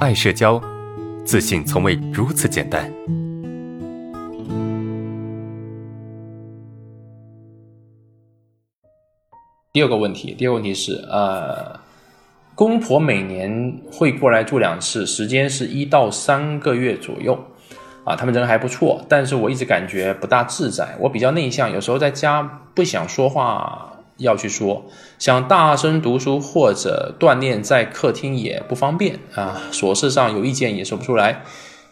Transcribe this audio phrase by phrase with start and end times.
[0.00, 0.58] 爱社交，
[1.26, 2.90] 自信从未如此简单。
[9.74, 11.78] 第二个问题，第二个问题是，呃，
[12.54, 17.38] 公婆每年会过来住两次，时间是一到三个月左右，
[18.04, 20.96] 啊，他们人还不错，但是我一直感觉不大自在。
[20.98, 22.42] 我比较内向，有时候在家
[22.74, 24.86] 不想说话，要去说，
[25.18, 31.42] 想大声读书或者锻炼，在客厅也不方便啊，琐事上有意见也说不出来。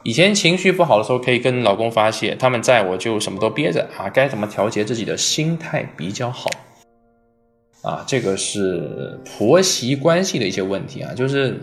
[0.04, 6.48] 以前情绪不好的时候可以跟老公发泄，他们在我就什么都憋着啊，该怎么调节自己的心态比较好？
[7.82, 11.60] 啊，这个是婆媳关系的一些问题啊，就是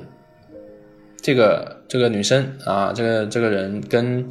[1.22, 4.28] 这个这个女生啊，这个这个人跟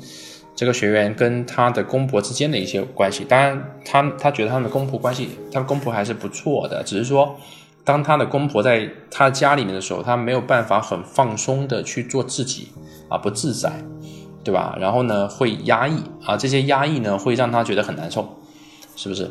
[0.55, 3.25] 这个学员跟他的公婆之间的一些关系。
[3.25, 7.37] 当然，他他觉得他们的公婆关系，他的公婆还是不错的，只是说，
[7.85, 12.69] 当他的公婆在他家里面的时候，他没有办法很放松的去做自己
[13.09, 13.73] 啊，不自在，
[14.43, 14.77] 对吧？
[14.81, 18.41] 然后呢，会压抑啊，这些压抑呢，会让他觉得很难受。
[18.97, 19.29] 是不是？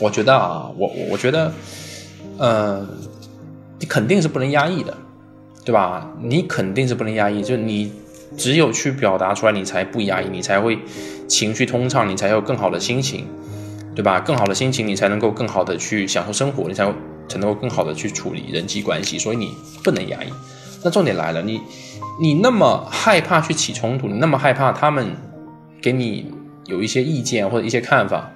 [0.00, 1.52] 我觉得啊，我我我觉得，
[2.38, 2.86] 嗯，
[3.80, 4.96] 你肯定是不能压抑的，
[5.64, 6.08] 对吧？
[6.22, 7.92] 你肯定是不能压抑，就你
[8.36, 10.78] 只有去表达出来，你才不压抑，你才会
[11.28, 13.26] 情绪通畅，你才有更好的心情，
[13.94, 14.20] 对吧？
[14.20, 16.84] 更好的心情，你才能够更好的去享受生活，你才
[17.28, 19.18] 才能够更好的去处理人际关系。
[19.18, 20.28] 所以你不能压抑。
[20.82, 21.60] 那重点来了，你
[22.20, 25.16] 你那么害怕去起冲突，你那么害怕他们
[25.80, 26.30] 给你
[26.66, 28.30] 有一些意见或者一些看法。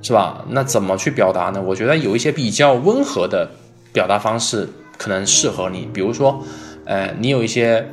[0.00, 0.42] 是吧？
[0.48, 1.60] 那怎么去表达呢？
[1.60, 3.50] 我觉得有一些比较温和的
[3.92, 5.86] 表达方式可能适合你。
[5.92, 6.42] 比如说，
[6.86, 7.86] 呃，你有一些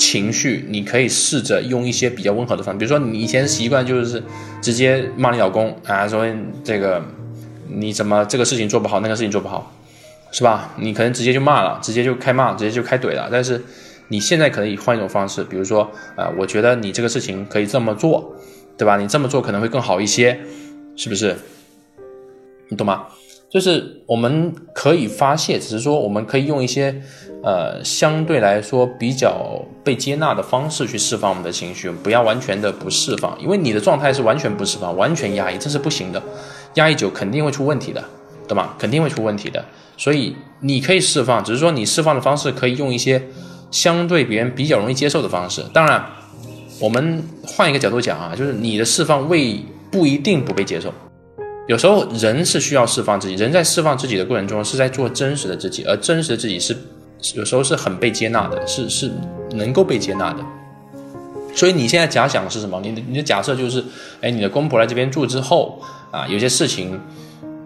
[0.00, 2.78] 情绪，你可以试着用一些比较温和的方式。
[2.78, 4.22] 比如说，你以前习惯就是
[4.62, 6.24] 直接骂你老公啊，说
[6.64, 7.02] 这个
[7.68, 9.70] 你怎么这个事情做不好，那个事情做不好，
[10.32, 10.72] 是吧？
[10.78, 13.28] 你可能直接就骂了，直接就开骂，直接就开怼了。
[13.30, 13.62] 但是
[14.08, 18.34] 你现在可以换一种方式，比如说，呃，我觉得你这个事情可以这么做，
[18.78, 18.96] 对吧？
[18.96, 20.40] 你这么做可能会更好一些。
[20.96, 21.34] 是不是？
[22.68, 23.06] 你懂吗？
[23.48, 27.00] 就是我们可以发泄，只是说我们可以用一些
[27.42, 36.22] 呃相对来说比较被接纳的方式去释放我们的情绪，不要完全的不释放，因为你的状态是完全不释放，完全压抑，这是不行的。
[36.74, 38.04] 压抑久肯定会出问题的，
[38.46, 38.74] 对吗？
[38.78, 39.64] 肯定会出问题的。
[39.96, 43.22] 所以你可以释放，只是说你释放的方式可以用一些
[43.70, 45.64] 相对别人比较容易接受的方式。
[45.72, 46.04] 当然，
[46.80, 49.60] 我们换一个角度讲啊，就是你的释放未。
[49.92, 50.94] 不一定不被接受，
[51.66, 56.76] 有时候人是需要释放自己，人在释放自己的过程中是在做真实的自己，而真实的自己是
[57.34, 59.10] 有时候是很被接纳的，是是
[59.52, 60.44] 能够被接纳的。
[61.54, 62.80] 所以你现在假想的是什么？
[62.82, 63.84] 你的你的假设就是，
[64.20, 67.00] 哎，你的公婆来这边住之后啊，有些事情，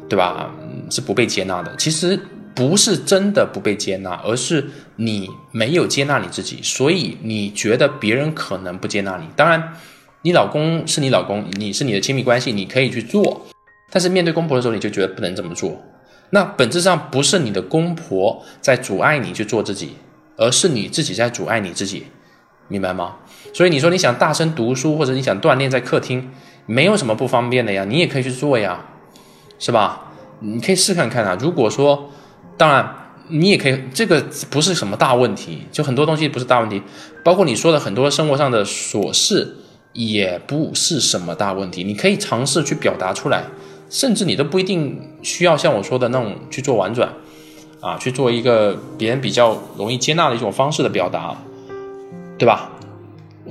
[0.09, 0.51] 对吧？
[0.91, 1.75] 是不被接纳的。
[1.77, 2.19] 其实
[2.55, 4.65] 不是真的不被接纳，而是
[4.97, 9.25] 你没有接纳你自己，所以你觉得别人可能不接纳你。
[9.37, 9.73] 当然。
[10.27, 13.45] 你老公是你老公，你是你的亲密关系，你可以去做，
[13.91, 15.79] 但是面对公婆的时候，你就觉得不能这么做。
[16.35, 19.91] 那本质上不是你的公婆在阻碍你去做自己，
[20.37, 22.07] 而是你自己在阻碍你自己，
[22.67, 23.15] 明白吗？
[23.53, 26.29] 所以你说你想大声读书，或者你想锻炼在客厅，
[26.67, 28.85] 没有什么不方便的呀，你也可以去做呀，
[29.61, 30.13] 是吧？
[30.41, 31.39] 你可以试看看啊。
[31.41, 32.11] 如果说，
[32.57, 32.93] 当然
[33.29, 36.83] 你也可以，这个不是什么大问题，就很多东西不是大问题，
[37.23, 39.59] 包括你说的很多生活上的琐事。
[39.93, 43.45] 也不是什么大问题，你可以尝试去表达出来，
[43.89, 47.13] 甚至你都不一定需要像我说的那种去做婉转，
[47.81, 51.37] 啊，去做一个别人比较容易接纳的一种方式的表达，
[52.39, 52.71] 对吧？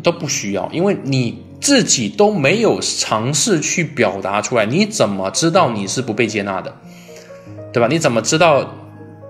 [0.01, 6.75] 都不需要，因为你自己都没有尝试去表达出来，你怎么知道你是不被接纳的，
[7.71, 7.87] 对吧？
[7.87, 8.73] 你怎么知道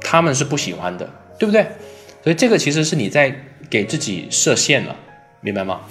[0.02, 1.68] 他们是不喜欢的，对不对？
[2.24, 3.36] 所以这个其实是你在
[3.70, 4.96] 给自己设限了，
[5.42, 5.82] 明白吗？